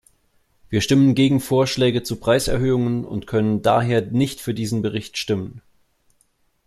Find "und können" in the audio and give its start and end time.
3.05-3.61